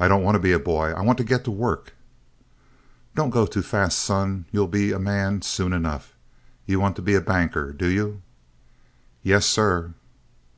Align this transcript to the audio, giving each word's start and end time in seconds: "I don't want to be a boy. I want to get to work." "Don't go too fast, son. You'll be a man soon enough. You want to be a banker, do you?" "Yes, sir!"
"I 0.00 0.08
don't 0.08 0.22
want 0.22 0.36
to 0.36 0.40
be 0.40 0.52
a 0.52 0.58
boy. 0.58 0.92
I 0.92 1.02
want 1.02 1.18
to 1.18 1.22
get 1.22 1.44
to 1.44 1.50
work." 1.50 1.92
"Don't 3.14 3.28
go 3.28 3.44
too 3.44 3.60
fast, 3.60 3.98
son. 3.98 4.46
You'll 4.50 4.66
be 4.66 4.92
a 4.92 4.98
man 4.98 5.42
soon 5.42 5.74
enough. 5.74 6.14
You 6.64 6.80
want 6.80 6.96
to 6.96 7.02
be 7.02 7.14
a 7.14 7.20
banker, 7.20 7.74
do 7.74 7.86
you?" 7.88 8.22
"Yes, 9.22 9.44
sir!" 9.44 9.92